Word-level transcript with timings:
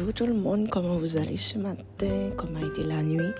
Bonjour 0.00 0.14
tout 0.14 0.26
le 0.26 0.32
monde, 0.32 0.70
comment 0.70 0.96
vous 0.96 1.18
allez 1.18 1.36
ce 1.36 1.58
matin? 1.58 2.30
Comment 2.38 2.58
a 2.60 2.66
été 2.66 2.82
la 2.84 3.02
nuit? 3.02 3.32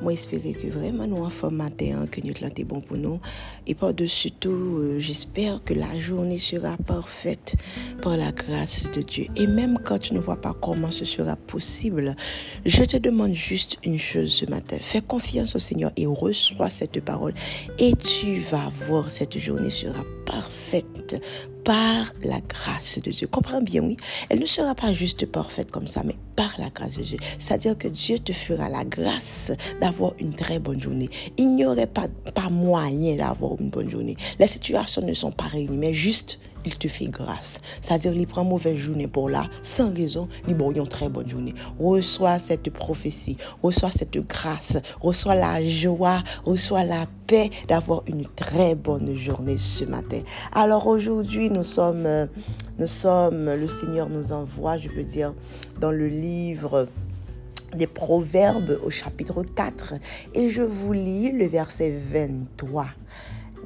Moi, 0.00 0.14
j'espère 0.14 0.40
que 0.40 0.66
vraiment 0.68 1.06
nous 1.06 1.22
en 1.22 1.28
forme 1.28 1.56
matin, 1.56 2.06
que 2.10 2.22
nous 2.22 2.32
été 2.32 2.64
bon 2.64 2.80
pour 2.80 2.96
nous. 2.96 3.20
Et 3.66 3.74
par-dessus 3.74 4.30
tout, 4.30 4.78
euh, 4.78 4.98
j'espère 4.98 5.62
que 5.62 5.74
la 5.74 6.00
journée 6.00 6.38
sera 6.38 6.78
parfaite 6.78 7.56
par 8.00 8.16
la 8.16 8.32
grâce 8.32 8.84
de 8.90 9.02
Dieu. 9.02 9.26
Et 9.36 9.46
même 9.46 9.78
quand 9.84 9.98
tu 9.98 10.14
ne 10.14 10.18
vois 10.18 10.40
pas 10.40 10.56
comment 10.58 10.90
ce 10.90 11.04
sera 11.04 11.36
possible, 11.36 12.16
je 12.64 12.84
te 12.84 12.96
demande 12.96 13.34
juste 13.34 13.76
une 13.84 13.98
chose 13.98 14.32
ce 14.32 14.46
matin. 14.46 14.78
Fais 14.80 15.02
confiance 15.02 15.54
au 15.54 15.58
Seigneur 15.58 15.92
et 15.98 16.06
reçois 16.06 16.70
cette 16.70 16.98
parole. 17.04 17.34
Et 17.78 17.92
tu 17.94 18.40
vas 18.40 18.70
voir, 18.86 19.10
cette 19.10 19.36
journée 19.38 19.68
sera 19.68 20.02
parfaite 20.24 21.20
par 21.66 22.12
la 22.22 22.40
grâce 22.40 23.00
de 23.00 23.10
Dieu. 23.10 23.26
Comprends 23.26 23.60
bien, 23.60 23.82
oui? 23.82 23.96
Elle 24.30 24.38
ne 24.38 24.46
sera 24.46 24.76
pas 24.76 24.92
juste 24.92 25.26
parfaite 25.26 25.72
comme 25.72 25.88
ça, 25.88 26.02
mais 26.04 26.14
par 26.36 26.54
la 26.58 26.70
grâce 26.70 26.96
de 26.96 27.02
Dieu. 27.02 27.18
C'est-à-dire 27.40 27.76
que 27.76 27.88
Dieu 27.88 28.20
te 28.20 28.32
fera 28.32 28.68
la 28.68 28.84
grâce 28.84 29.50
d'avoir 29.80 30.14
une 30.20 30.32
très 30.32 30.60
bonne 30.60 30.80
journée. 30.80 31.10
Il 31.36 31.56
n'y 31.56 31.66
aurait 31.66 31.88
pas, 31.88 32.06
pas 32.32 32.50
moyen 32.50 33.16
d'avoir 33.16 33.60
une 33.60 33.70
bonne 33.70 33.90
journée. 33.90 34.16
Les 34.38 34.46
situations 34.46 35.02
ne 35.02 35.12
sont 35.12 35.32
pas 35.32 35.46
réunies, 35.46 35.76
mais 35.76 35.92
juste 35.92 36.38
il 36.66 36.76
te 36.76 36.88
fait 36.88 37.06
grâce. 37.06 37.58
C'est-à-dire, 37.80 38.12
il 38.12 38.26
prend 38.26 38.44
mauvaise 38.44 38.76
journée 38.76 39.06
pour 39.06 39.30
là, 39.30 39.48
sans 39.62 39.94
raison, 39.94 40.28
il 40.46 40.54
bon 40.54 40.72
une 40.72 40.86
très 40.86 41.08
bonne 41.08 41.28
journée. 41.28 41.54
Reçois 41.78 42.38
cette 42.38 42.70
prophétie, 42.70 43.38
reçois 43.62 43.90
cette 43.90 44.18
grâce, 44.26 44.76
reçois 45.00 45.36
la 45.36 45.64
joie, 45.64 46.22
reçois 46.44 46.84
la 46.84 47.06
paix 47.26 47.50
d'avoir 47.68 48.02
une 48.06 48.26
très 48.26 48.74
bonne 48.74 49.16
journée 49.16 49.56
ce 49.56 49.84
matin. 49.84 50.20
Alors 50.52 50.86
aujourd'hui, 50.86 51.48
nous 51.48 51.64
sommes, 51.64 52.06
euh, 52.06 52.26
nous 52.78 52.86
sommes, 52.86 53.46
le 53.54 53.68
Seigneur 53.68 54.08
nous 54.08 54.32
envoie, 54.32 54.76
je 54.76 54.88
peux 54.88 55.04
dire, 55.04 55.34
dans 55.80 55.92
le 55.92 56.08
livre 56.08 56.88
des 57.76 57.86
Proverbes 57.86 58.78
au 58.82 58.90
chapitre 58.90 59.42
4 59.42 59.94
et 60.34 60.50
je 60.50 60.62
vous 60.62 60.92
lis 60.92 61.32
le 61.32 61.46
verset 61.46 61.94
23. 62.12 62.86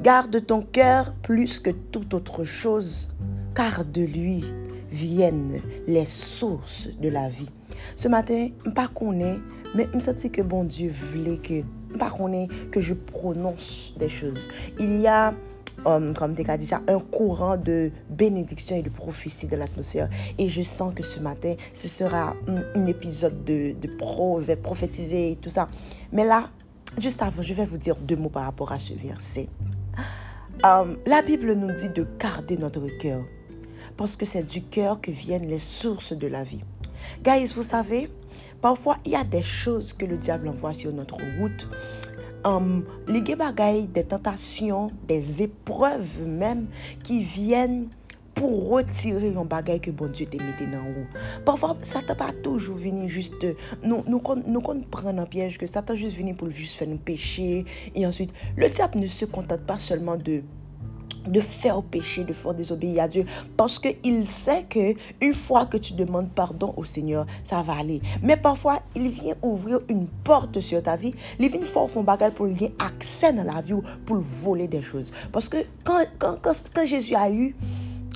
Garde 0.02 0.46
ton 0.46 0.62
cœur 0.62 1.12
plus 1.22 1.58
que 1.58 1.68
toute 1.68 2.14
autre 2.14 2.42
chose, 2.44 3.10
car 3.54 3.84
de 3.84 4.00
lui 4.00 4.44
viennent 4.90 5.60
les 5.86 6.06
sources 6.06 6.88
de 6.98 7.10
la 7.10 7.28
vie. 7.28 7.50
Ce 7.96 8.08
matin, 8.08 8.48
pas 8.74 8.88
qu'on 8.88 9.20
est, 9.20 9.38
mais 9.74 9.86
je 9.92 9.98
sens 9.98 10.26
que 10.32 10.40
bon 10.40 10.64
Dieu 10.64 10.90
voulait 10.90 11.36
que, 11.36 11.62
pas 11.98 12.10
est, 12.32 12.48
que 12.70 12.80
je 12.80 12.94
prononce 12.94 13.92
des 13.98 14.08
choses. 14.08 14.48
Il 14.78 14.96
y 15.00 15.06
a 15.06 15.34
um, 15.84 16.14
comme 16.14 16.34
tu 16.34 16.44
dit 16.56 16.66
ça, 16.66 16.80
un 16.88 16.98
courant 16.98 17.58
de 17.58 17.90
bénédiction 18.08 18.76
et 18.76 18.82
de 18.82 18.88
prophétie 18.88 19.48
de 19.48 19.56
l'atmosphère. 19.56 20.08
Et 20.38 20.48
je 20.48 20.62
sens 20.62 20.94
que 20.94 21.02
ce 21.02 21.20
matin, 21.20 21.54
ce 21.74 21.88
sera 21.88 22.34
un, 22.48 22.86
épisode 22.86 23.44
de, 23.44 23.74
de 23.74 23.88
pro, 23.96 24.40
prophétiser 24.62 25.32
et 25.32 25.36
tout 25.36 25.50
ça. 25.50 25.68
Mais 26.10 26.24
là, 26.24 26.48
juste 26.98 27.22
avant, 27.22 27.42
je 27.42 27.54
vais 27.54 27.64
vous 27.64 27.78
dire 27.78 27.96
deux 27.96 28.16
mots 28.16 28.30
par 28.30 28.44
rapport 28.44 28.72
à 28.72 28.78
ce 28.78 28.94
verset. 28.94 29.48
Euh, 30.66 30.94
la 31.06 31.22
Bible 31.22 31.54
nous 31.54 31.72
dit 31.72 31.88
de 31.88 32.06
garder 32.18 32.58
notre 32.58 32.86
cœur, 32.98 33.24
parce 33.96 34.14
que 34.14 34.26
c'est 34.26 34.42
du 34.42 34.60
cœur 34.60 35.00
que 35.00 35.10
viennent 35.10 35.48
les 35.48 35.58
sources 35.58 36.12
de 36.12 36.26
la 36.26 36.44
vie. 36.44 36.60
Guys, 37.24 37.54
vous 37.56 37.62
savez, 37.62 38.10
parfois 38.60 38.98
il 39.06 39.12
y 39.12 39.16
a 39.16 39.24
des 39.24 39.42
choses 39.42 39.94
que 39.94 40.04
le 40.04 40.18
diable 40.18 40.48
envoie 40.48 40.74
sur 40.74 40.92
notre 40.92 41.16
route. 41.38 41.66
Um, 42.44 42.84
les 43.06 43.22
des 43.22 44.04
tentations, 44.04 44.90
des 45.08 45.42
épreuves 45.42 46.26
même 46.26 46.66
qui 47.04 47.22
viennent 47.22 47.88
pour 48.40 48.70
retirer 48.70 49.34
un 49.36 49.44
bagage 49.44 49.82
que 49.82 49.90
bon 49.90 50.10
Dieu 50.10 50.24
t'a 50.24 50.42
mis 50.42 50.72
dans 50.72 50.78
haut. 50.78 51.06
Parfois, 51.44 51.76
ça 51.82 52.00
t'a 52.00 52.14
pas 52.14 52.32
toujours 52.32 52.76
venu 52.76 53.06
juste, 53.06 53.46
nous, 53.84 54.02
nous, 54.06 54.22
nous, 54.46 54.62
un 54.66 55.26
piège 55.26 55.58
que 55.58 55.66
ça 55.66 55.82
t'a 55.82 55.94
juste 55.94 56.16
venu 56.16 56.32
pour 56.32 56.50
juste 56.50 56.76
faire 56.76 56.88
un 56.88 56.96
péché. 56.96 57.66
Et 57.94 58.06
ensuite, 58.06 58.32
le 58.56 58.66
diable 58.70 58.98
ne 58.98 59.06
se 59.08 59.26
contente 59.26 59.60
pas 59.60 59.78
seulement 59.78 60.16
de 60.16 60.42
de 61.26 61.38
faire 61.40 61.82
péché, 61.82 62.24
de 62.24 62.32
faire 62.32 62.54
désobéir 62.54 63.02
à 63.02 63.08
Dieu. 63.08 63.26
Parce 63.54 63.78
qu'il 63.78 64.26
sait 64.26 64.62
que 64.62 64.94
une 65.20 65.34
fois 65.34 65.66
que 65.66 65.76
tu 65.76 65.92
demandes 65.92 66.30
pardon 66.30 66.72
au 66.78 66.84
Seigneur, 66.84 67.26
ça 67.44 67.60
va 67.60 67.74
aller. 67.74 68.00
Mais 68.22 68.38
parfois, 68.38 68.80
il 68.94 69.10
vient 69.10 69.34
ouvrir 69.42 69.80
une 69.90 70.06
porte 70.06 70.60
sur 70.60 70.82
ta 70.82 70.96
vie. 70.96 71.12
Il 71.38 71.50
vient 71.50 71.62
faire 71.62 71.90
son 71.90 72.04
bagage 72.04 72.32
pour 72.32 72.46
lui 72.46 72.70
accès 72.78 73.34
dans 73.34 73.44
la 73.44 73.60
vie 73.60 73.74
ou 73.74 73.82
pour 74.06 74.16
voler 74.16 74.66
des 74.66 74.80
choses. 74.80 75.12
Parce 75.30 75.50
que 75.50 75.58
quand, 75.84 76.02
quand, 76.18 76.36
quand 76.40 76.86
Jésus 76.86 77.14
a 77.14 77.30
eu 77.30 77.54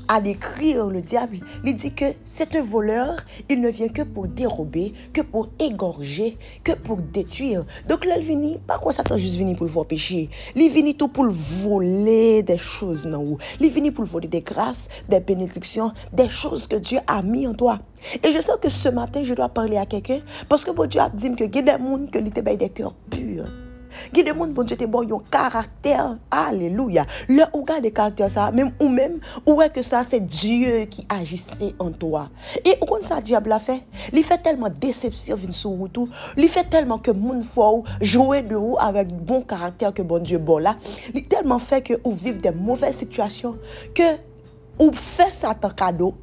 à 0.09 0.21
décrire 0.21 0.87
le 0.87 1.01
diable, 1.01 1.39
il 1.65 1.75
dit 1.75 1.93
que 1.93 2.05
c'est 2.25 2.55
un 2.57 2.63
voleur, 2.63 3.17
il 3.49 3.61
ne 3.61 3.69
vient 3.69 3.89
que 3.89 4.03
pour 4.03 4.29
dérober, 4.29 4.93
que 5.13 5.21
pour 5.21 5.49
égorger, 5.59 6.37
que 6.63 6.73
pour 6.73 6.99
détruire. 6.99 7.65
Donc 7.89 8.05
là, 8.05 8.19
il 8.19 8.25
vient, 8.25 8.59
pas 8.67 8.79
quoi 8.79 8.93
Satan 8.93 9.19
juste 9.19 9.37
venu 9.37 9.55
pour 9.55 9.67
le 9.67 9.73
voir 9.73 9.87
pécher. 9.87 10.29
Il 10.55 10.71
vient 10.71 10.93
tout 10.93 11.09
pour 11.09 11.27
voler 11.29 12.43
des 12.43 12.59
choses, 12.59 13.07
non 13.07 13.39
Il 13.61 13.71
vient 13.71 13.91
pour 13.93 14.05
voler 14.05 14.29
des 14.29 14.41
grâces, 14.41 14.89
des 15.09 15.21
bénédictions, 15.21 15.93
des 16.13 16.29
choses 16.29 16.67
que 16.67 16.77
Dieu 16.77 16.99
a 17.07 17.23
mis 17.23 17.47
en 17.47 17.55
toi. 17.55 17.79
Et 18.23 18.33
je 18.33 18.41
sens 18.41 18.59
que 18.61 18.69
ce 18.69 18.89
matin, 18.89 19.23
je 19.23 19.35
dois 19.35 19.49
parler 19.49 19.77
à 19.77 19.87
quelqu'un 19.87 20.21
parce 20.49 20.65
que 20.65 20.71
bon 20.71 20.87
Dieu 20.87 21.01
a 21.01 21.09
dit 21.09 21.35
que 21.35 21.45
il 21.45 21.55
y 21.55 21.59
a 21.59 21.63
des 21.63 21.85
gens 21.85 22.07
qui 22.11 22.19
ont 22.19 22.57
des 22.57 22.69
cœurs 22.71 22.95
purs. 23.11 23.64
Qui 24.13 24.25
demande 24.25 24.53
bon 24.53 24.63
Dieu 24.63 24.77
te 24.77 24.85
bon 24.85 25.03
yon 25.03 25.21
caractère. 25.31 26.17
Alléluia. 26.31 27.07
Le 27.29 27.45
ou 27.53 27.65
garde 27.65 27.91
caractère 27.93 28.31
ça, 28.31 28.51
même 28.51 28.73
ou 28.81 28.89
même 28.89 29.21
ou 29.47 29.61
est 29.63 29.71
que 29.71 29.83
ça 29.83 30.03
c'est 30.05 30.21
Dieu 30.21 30.87
qui 30.87 31.07
agissait 31.09 31.75
en 31.79 31.91
toi? 31.91 32.29
Et 32.65 32.77
où 32.81 32.97
ça 33.01 33.21
diable 33.21 33.53
a 33.53 33.59
fait 33.59 33.85
Il 34.13 34.23
fait 34.25 34.39
tellement 34.39 34.69
déception 34.69 35.37
vin 35.37 35.53
sur 35.53 35.89
tout. 35.93 36.09
Il 36.37 36.49
fait 36.49 36.65
tellement 36.65 36.99
que 36.99 37.11
moun 37.11 37.43
faut 37.43 37.85
jouer 38.01 38.43
de 38.43 38.57
vous 38.57 38.77
avec 38.79 39.15
bon 39.15 39.43
caractère 39.43 39.93
que 39.93 40.03
bon 40.03 40.23
Dieu 40.23 40.39
bon 40.39 40.59
là. 40.59 40.77
Il 41.15 41.25
tellement 41.25 41.59
fait 41.59 41.83
que 41.83 41.95
ou 42.05 42.13
vivre 42.13 42.41
des 42.41 42.53
mauvaises 42.53 42.97
situations 42.97 43.57
que 43.95 44.03
ou 44.79 44.93
fait 44.93 45.33
ça 45.33 45.55
en 45.63 45.71
cadeau 45.71 46.15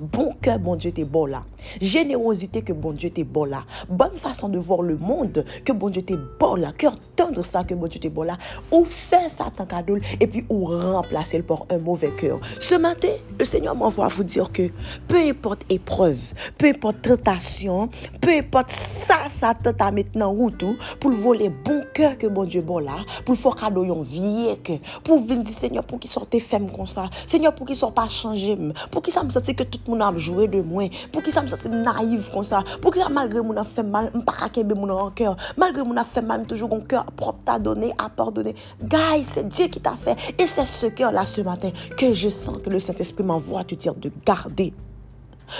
bon 0.00 0.34
cœur, 0.40 0.58
bon 0.58 0.76
Dieu, 0.76 0.92
t'es 0.92 1.04
bon 1.04 1.26
là. 1.26 1.42
Générosité 1.80 2.62
que 2.62 2.72
bon 2.72 2.92
Dieu, 2.92 3.10
t'es 3.10 3.24
bon 3.24 3.44
là. 3.44 3.64
Bonne 3.88 4.16
façon 4.16 4.48
de 4.48 4.58
voir 4.58 4.82
le 4.82 4.96
monde 4.96 5.44
que 5.64 5.72
bon 5.72 5.90
Dieu, 5.90 6.02
t'es 6.02 6.16
bon 6.38 6.54
là. 6.56 6.72
Cœur 6.72 6.98
tendre 7.16 7.44
ça 7.44 7.64
que 7.64 7.74
bon 7.74 7.86
Dieu, 7.86 8.00
t'es 8.00 8.08
bon 8.08 8.22
là. 8.22 8.36
Ou 8.72 8.84
faire 8.84 9.30
ça 9.30 9.46
tant 9.54 9.66
cadeau 9.66 9.98
et 10.18 10.26
puis 10.26 10.44
ou 10.48 10.64
remplacer 10.66 11.38
le 11.38 11.44
par 11.44 11.66
un 11.70 11.78
mauvais 11.78 12.12
cœur. 12.12 12.40
Ce 12.58 12.74
matin, 12.74 13.08
le 13.38 13.44
Seigneur 13.44 13.74
m'envoie 13.74 14.08
vous 14.08 14.24
dire 14.24 14.50
que 14.52 14.70
peu 15.06 15.16
importe 15.16 15.62
épreuve, 15.70 16.32
peu 16.56 16.66
importe 16.66 17.02
tentation, 17.02 17.88
peu 18.20 18.30
importe 18.30 18.70
ça, 18.70 19.28
ça 19.30 19.54
t'a 19.54 19.90
maintenant 19.90 20.34
ou 20.34 20.50
tout, 20.50 20.76
pour 20.98 21.10
voler 21.10 21.48
bon 21.48 21.82
cœur 21.92 22.16
que 22.18 22.26
bon 22.26 22.44
Dieu 22.44 22.62
bon 22.62 22.78
là, 22.78 22.96
pour 23.24 23.36
faire 23.36 23.54
cadeau 23.54 23.84
yon 23.84 24.02
vie 24.02 24.50
pour 25.04 25.20
venir 25.20 25.46
Seigneur, 25.48 25.84
pour 25.84 25.98
qu'il 25.98 26.10
sorte 26.10 26.38
femme 26.38 26.70
comme 26.70 26.86
ça. 26.86 27.08
Seigneur, 27.26 27.54
pour 27.54 27.66
qu'il 27.66 27.76
soit 27.76 27.90
pas 27.92 28.08
changé, 28.08 28.56
pour 28.90 29.02
qu'il 29.02 29.12
ça 29.12 29.22
me 29.24 29.30
que 29.30 29.62
tout 29.64 29.78
moun 29.90 30.00
ap 30.02 30.16
joué 30.16 30.46
de 30.46 30.62
moi 30.62 30.88
pour 31.12 31.22
qui 31.22 31.32
ça 31.32 31.42
me 31.42 31.48
senti 31.48 31.68
naïf 31.68 32.30
comme 32.30 32.44
ça? 32.44 32.62
Pour 32.80 32.92
qui 32.92 33.00
ça 33.00 33.08
malgré 33.08 33.40
mon 33.40 33.56
a 33.56 33.64
fait 33.64 33.82
mal 33.82 34.10
pas 34.24 34.48
kembe 34.48 34.74
mon 34.74 34.90
en 34.90 35.10
cœur 35.10 35.36
malgré 35.56 35.82
mon 35.82 35.96
a 35.96 36.04
fait 36.04 36.22
mal 36.22 36.46
toujours 36.46 36.72
un 36.74 36.80
cœur 36.80 37.04
propre 37.06 37.44
t'a 37.44 37.58
donné 37.58 37.92
à 37.98 38.08
pardonner 38.08 38.54
guys 38.82 39.24
c'est 39.24 39.48
Dieu 39.48 39.66
qui 39.66 39.80
t'a 39.80 39.94
fait 39.94 40.34
et 40.38 40.46
c'est 40.46 40.66
ce 40.66 40.86
cœur 40.86 41.12
là 41.12 41.26
ce 41.26 41.40
matin 41.40 41.70
que 41.96 42.12
je 42.12 42.28
sens 42.28 42.58
que 42.62 42.70
le 42.70 42.80
Saint-Esprit 42.80 43.24
m'envoie 43.24 43.64
te 43.64 43.74
dire 43.74 43.94
de 43.94 44.10
garder 44.24 44.72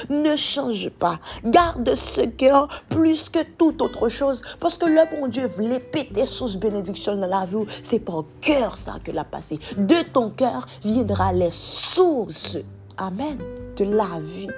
ne 0.08 0.36
change 0.36 0.90
pas. 0.90 1.18
Garde 1.44 1.94
ce 1.94 2.22
cœur 2.22 2.68
plus 2.88 3.28
que 3.28 3.40
toute 3.58 3.82
autre 3.82 4.08
chose. 4.08 4.42
Parce 4.58 4.78
que 4.78 4.86
le 4.86 5.02
bon 5.10 5.26
Dieu 5.26 5.46
voulait 5.46 5.80
péter 5.80 6.26
sous 6.26 6.58
bénédiction 6.58 7.16
dans 7.16 7.26
la 7.26 7.44
vie. 7.44 7.64
C'est 7.82 8.00
par 8.00 8.24
cœur 8.40 8.76
ça 8.76 8.96
que 9.02 9.10
l'a 9.10 9.24
passé. 9.24 9.58
De 9.76 10.02
ton 10.12 10.30
cœur 10.30 10.66
viendra 10.84 11.32
les 11.32 11.50
sources. 11.50 12.58
Amen 12.96 13.38
de 13.76 13.84
la 13.84 14.20
vie. 14.20 14.48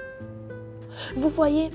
Vous 1.17 1.29
voyez, 1.29 1.71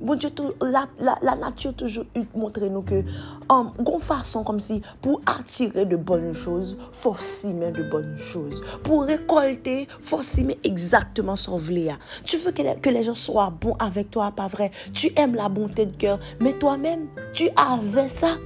bon 0.00 0.14
Dieu, 0.14 0.30
la, 0.60 0.88
la, 0.98 1.36
nature 1.36 1.74
toujours 1.74 2.04
montre 2.34 2.60
nous 2.66 2.82
que, 2.82 3.04
en 3.48 3.72
um, 3.78 4.00
façon 4.00 4.44
comme 4.44 4.60
si, 4.60 4.82
pour 5.00 5.20
attirer 5.26 5.84
de 5.84 5.96
bonnes 5.96 6.32
choses, 6.32 6.76
faut 6.92 7.14
de 7.14 7.90
bonnes 7.90 8.16
choses. 8.18 8.62
Pour 8.82 9.04
récolter, 9.04 9.88
faut 10.00 10.22
exactement 10.64 11.36
son 11.36 11.56
vléa. 11.56 11.98
Tu 12.24 12.36
veux 12.38 12.52
que 12.52 12.62
les, 12.62 12.76
que 12.76 12.90
les 12.90 13.02
gens 13.02 13.14
soient 13.14 13.50
bons 13.50 13.74
avec 13.78 14.10
toi, 14.10 14.30
pas 14.30 14.48
vrai? 14.48 14.70
Tu 14.92 15.12
aimes 15.16 15.34
la 15.34 15.48
bonté 15.48 15.86
de 15.86 15.96
cœur, 15.96 16.18
mais 16.40 16.54
toi-même, 16.54 17.08
tu 17.32 17.48
avais 17.56 18.08
ça. 18.08 18.36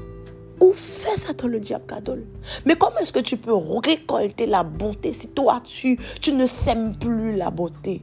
Ou 0.61 0.73
fais 0.73 1.19
ça 1.19 1.33
le 1.47 1.61
diable. 1.61 1.85
Mais 2.65 2.77
comment 2.77 2.97
est-ce 2.99 3.13
que 3.13 3.21
tu 3.21 3.37
peux 3.37 3.55
récolter 3.55 4.47
la 4.47 4.63
bonté 4.63 5.13
si 5.13 5.29
toi, 5.29 5.61
tu, 5.63 5.99
tu 6.21 6.33
ne 6.33 6.47
sèmes 6.47 6.97
plus 6.97 7.37
la 7.37 7.51
beauté? 7.51 8.03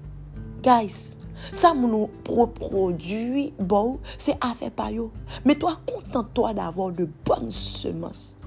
Guys, 0.62 1.18
ça 1.52 1.74
nous 1.74 2.10
reproduit, 2.30 3.54
bon, 3.60 4.00
c'est 4.18 4.38
affaire 4.40 4.92
yo. 4.92 5.12
Mais 5.46 5.56
toi, 5.56 5.80
contente-toi 5.86 6.54
d'avoir 6.54 6.92
de 6.92 7.08
bonnes 7.26 7.52
semences. 7.52 8.38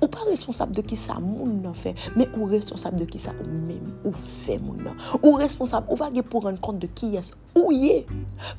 Ou 0.00 0.06
pas 0.06 0.24
responsable 0.26 0.74
de 0.74 0.82
qui 0.82 0.96
ça 0.96 1.14
moun 1.14 1.62
nan 1.62 1.74
fait, 1.74 1.94
mais 2.16 2.28
ou 2.36 2.44
responsable 2.44 2.98
de 2.98 3.04
qui 3.04 3.18
ça 3.18 3.32
ou 3.40 3.44
même 3.44 3.92
ou 4.04 4.12
fait 4.12 4.58
moun 4.58 4.82
nan. 4.82 4.94
Ou 5.22 5.32
responsable, 5.32 5.86
ou 5.90 5.96
va 5.96 6.10
pour 6.28 6.42
rendre 6.44 6.60
compte 6.60 6.78
de 6.78 6.86
qui 6.86 7.16
est 7.16 7.32
ou 7.54 7.72
est, 7.72 8.06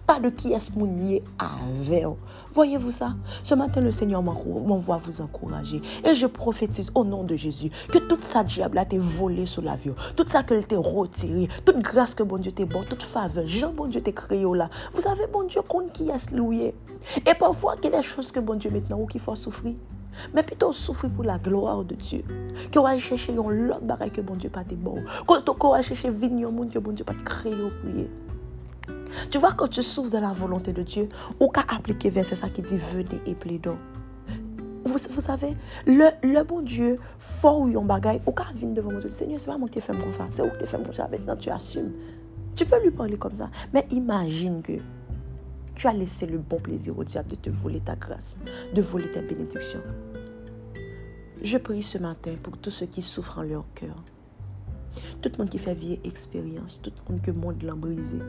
pas 0.05 0.19
de 0.19 0.29
qui 0.29 0.53
est 0.53 0.75
moun 0.75 0.97
yé 0.97 1.23
avec. 1.37 2.05
Voyez-vous 2.51 2.91
ça? 2.91 3.15
Ce 3.43 3.53
matin, 3.53 3.81
le 3.81 3.91
Seigneur 3.91 4.23
m'envoie 4.23 4.97
vous 4.97 5.21
encourager. 5.21 5.81
Et 6.03 6.15
je 6.15 6.25
prophétise 6.25 6.91
au 6.95 7.03
nom 7.03 7.23
de 7.23 7.35
Jésus 7.35 7.69
que 7.91 7.99
toute 7.99 8.21
sa 8.21 8.43
diable 8.43 8.77
a 8.79 8.83
été 8.83 8.97
volée 8.97 9.45
sur 9.45 9.61
la 9.61 9.75
vie. 9.75 9.91
Toute 10.15 10.29
ça 10.29 10.43
qu'elle 10.43 10.65
t'a 10.65 10.77
retiré, 10.77 11.47
toute 11.65 11.79
grâce 11.79 12.15
que 12.15 12.23
bon 12.23 12.37
Dieu 12.37 12.51
t'a 12.51 12.65
bon, 12.65 12.83
toute 12.83 13.03
faveur, 13.03 13.45
Jean 13.45 13.71
bon 13.71 13.87
Dieu 13.87 14.01
t'a 14.01 14.11
créé 14.11 14.45
là. 14.55 14.69
Vous 14.93 15.01
savez, 15.01 15.27
bon 15.31 15.43
Dieu, 15.43 15.61
compte 15.61 15.91
qui 15.91 16.09
est 16.09 16.31
loué? 16.31 16.73
Et 17.25 17.33
parfois, 17.35 17.75
il 17.81 17.85
y 17.85 17.93
a 17.93 17.97
des 17.97 18.03
choses 18.03 18.31
que 18.31 18.39
bon 18.39 18.55
Dieu 18.55 18.71
maintenant 18.71 18.99
ou 18.99 19.05
qu'il 19.05 19.21
faut 19.21 19.35
souffrir. 19.35 19.75
Mais 20.33 20.43
plutôt 20.43 20.71
souffrir 20.71 21.11
pour 21.11 21.23
la 21.23 21.37
gloire 21.37 21.83
de 21.83 21.95
Dieu. 21.95 22.23
Que 22.71 22.79
va 22.79 22.97
chercher 22.97 23.33
un 23.33 23.37
autre 23.37 23.81
bagage 23.81 24.11
que 24.11 24.21
bon 24.21 24.35
Dieu 24.35 24.49
pas 24.49 24.63
te 24.63 24.75
bon. 24.75 25.03
Que 25.27 25.67
va 25.69 25.81
chercher 25.81 26.09
venir 26.09 26.51
monde 26.51 26.69
que 26.69 26.79
bon 26.79 26.91
Dieu 26.91 27.05
pas 27.05 27.13
créer 27.13 27.55
pour 27.55 28.91
Tu 29.31 29.37
vois, 29.37 29.53
quand 29.53 29.67
tu 29.67 29.83
souffres 29.83 30.11
de 30.11 30.17
la 30.17 30.31
volonté 30.31 30.73
de 30.73 30.83
Dieu, 30.83 31.07
ou 31.39 31.49
qu'à 31.49 31.63
appliquer 31.75 32.09
vers 32.09 32.25
ça 32.25 32.49
qui 32.49 32.61
dit 32.61 32.77
venez 32.77 33.21
et 33.25 33.35
plaidons. 33.35 33.77
Vous, 34.85 34.95
vous, 35.09 35.21
savez, 35.21 35.55
le, 35.85 36.07
le 36.23 36.43
bon 36.43 36.61
Dieu, 36.61 36.97
fort 37.19 37.59
ou 37.59 37.67
yon 37.67 37.83
bagay, 37.83 38.21
ou 38.25 38.31
qu'à 38.31 38.45
venir 38.53 38.73
devant 38.73 38.91
mon 38.91 38.99
Dieu, 38.99 39.09
Seigneur, 39.09 39.39
c'est 39.39 39.47
pas 39.47 39.57
moi 39.57 39.67
qui 39.67 39.79
t'ai 39.79 39.81
fait 39.81 39.97
comme 39.97 40.13
ça, 40.13 40.25
c'est 40.29 40.41
où 40.41 40.49
t'ai 40.57 40.65
fait 40.65 40.81
comme 40.81 40.93
ça, 40.93 41.09
maintenant 41.09 41.35
tu 41.35 41.49
assumes. 41.49 41.91
Tu 42.55 42.65
peux 42.65 42.81
lui 42.81 42.91
parler 42.91 43.17
comme 43.17 43.35
ça. 43.35 43.49
Mais 43.73 43.85
imagine 43.91 44.61
que 44.61 44.73
tu 45.77 45.85
as 45.85 45.93
laissé 45.93 46.25
le 46.25 46.39
bon 46.39 46.57
plaisir 46.57 46.97
au 46.97 47.03
diable 47.03 47.29
de 47.29 47.35
te 47.35 47.51
voler 47.51 47.79
ta 47.79 47.95
grâce, 47.95 48.39
de 48.73 48.81
voler 48.81 49.11
ta 49.11 49.21
bénédiction. 49.21 49.79
Je 51.43 51.57
prie 51.59 51.83
ce 51.83 51.99
matin 51.99 52.33
pour 52.41 52.57
tous 52.57 52.71
ceux 52.71 52.87
qui 52.87 53.03
souffrent 53.03 53.37
en 53.37 53.43
leur 53.43 53.63
cœur. 53.75 53.95
Tout 55.21 55.31
le 55.33 55.37
monde 55.37 55.49
qui 55.49 55.57
fait 55.57 55.73
vieille 55.73 55.99
expérience, 56.03 56.81
tout 56.81 56.91
le 57.07 57.13
monde 57.13 57.21
que 57.21 57.31
le 57.31 57.37
monde 57.37 57.63
l'a 57.63 57.73
brisé, 57.73 58.19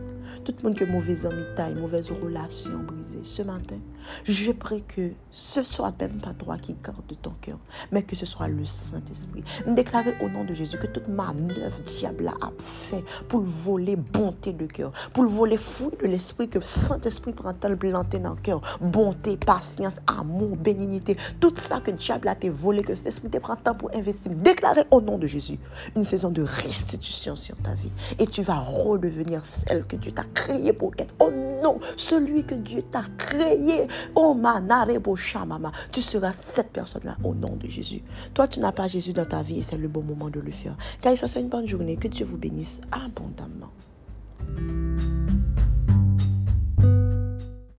tout 0.44 0.54
le 0.58 0.68
monde 0.68 0.78
que 0.78 0.84
mauvais 0.84 1.26
amis 1.26 1.44
taille, 1.54 1.74
mauvaise 1.74 2.10
relation 2.10 2.78
brisée. 2.78 3.20
Ce 3.24 3.42
matin, 3.42 3.78
je 4.24 4.52
prie 4.52 4.82
que 4.82 5.12
ce 5.30 5.62
soit 5.62 5.92
même 6.00 6.20
pas 6.20 6.34
toi 6.34 6.56
qui 6.58 6.74
garde 6.74 7.02
ton 7.22 7.32
cœur, 7.40 7.58
mais 7.92 8.02
que 8.02 8.16
ce 8.16 8.26
soit 8.26 8.48
le 8.48 8.64
Saint-Esprit. 8.64 9.42
Me 9.66 9.74
déclarer 9.74 10.14
au 10.20 10.28
nom 10.28 10.44
de 10.44 10.54
Jésus 10.54 10.78
que 10.78 10.86
toute 10.86 11.08
manœuvre 11.08 11.80
diable 11.86 12.28
a 12.40 12.50
fait 12.58 13.04
pour 13.28 13.40
voler 13.40 13.96
bonté 13.96 14.52
de 14.52 14.66
cœur, 14.66 14.92
pour 15.12 15.24
voler 15.24 15.56
fruit 15.56 15.96
de 16.00 16.06
l'esprit 16.06 16.48
que 16.48 16.58
le 16.58 16.64
Saint-Esprit 16.64 17.32
prend 17.32 17.54
le 17.68 17.76
planter 17.76 18.18
dans 18.18 18.34
le 18.34 18.40
cœur, 18.40 18.60
bonté, 18.80 19.36
patience, 19.36 20.00
amour, 20.06 20.56
bénignité, 20.56 21.16
tout 21.40 21.54
ça 21.56 21.80
que 21.80 21.90
diable 21.90 22.28
a 22.28 22.32
été 22.32 22.48
volé, 22.48 22.82
que 22.82 22.94
cet 22.94 23.06
esprit 23.06 23.28
te 23.28 23.38
prend 23.38 23.56
temps 23.56 23.74
pour 23.74 23.94
investir. 23.94 24.32
Déclarer 24.32 24.84
au 24.90 25.00
nom 25.00 25.18
de 25.18 25.26
Jésus 25.26 25.58
une 25.96 26.04
saison 26.04 26.30
de 26.30 26.42
restitution 26.58 27.36
sur 27.36 27.56
ta 27.56 27.74
vie. 27.74 27.90
Et 28.18 28.26
tu 28.26 28.42
vas 28.42 28.58
redevenir 28.58 29.44
celle 29.44 29.86
que 29.86 29.96
Dieu 29.96 30.12
t'a 30.12 30.24
créée 30.34 30.72
pour 30.72 30.92
être. 30.98 31.14
Oh 31.18 31.30
non, 31.62 31.78
celui 31.96 32.44
que 32.44 32.54
Dieu 32.54 32.82
t'a 32.82 33.04
créé. 33.16 33.86
Oh 34.14 34.34
manarebo 34.34 35.16
shamama. 35.16 35.72
Tu 35.92 36.02
seras 36.02 36.32
cette 36.32 36.70
personne-là 36.70 37.16
au 37.24 37.34
nom 37.34 37.56
de 37.56 37.68
Jésus. 37.68 38.02
Toi, 38.34 38.48
tu 38.48 38.60
n'as 38.60 38.72
pas 38.72 38.88
Jésus 38.88 39.12
dans 39.12 39.26
ta 39.26 39.42
vie 39.42 39.60
et 39.60 39.62
c'est 39.62 39.78
le 39.78 39.88
bon 39.88 40.02
moment 40.02 40.30
de 40.30 40.40
le 40.40 40.50
faire. 40.50 40.76
Car 41.00 41.12
il 41.12 41.16
soit 41.16 41.40
une 41.40 41.48
bonne 41.48 41.66
journée. 41.66 41.96
Que 41.96 42.08
Dieu 42.08 42.24
vous 42.24 42.36
bénisse 42.36 42.80
abondamment. 42.92 43.72